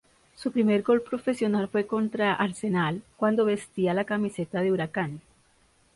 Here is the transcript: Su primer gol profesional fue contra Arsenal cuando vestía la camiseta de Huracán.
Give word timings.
Su 0.35 0.51
primer 0.51 0.81
gol 0.81 1.03
profesional 1.03 1.67
fue 1.67 1.85
contra 1.85 2.33
Arsenal 2.33 3.03
cuando 3.17 3.45
vestía 3.45 3.93
la 3.93 4.03
camiseta 4.03 4.61
de 4.61 4.71
Huracán. 4.71 5.21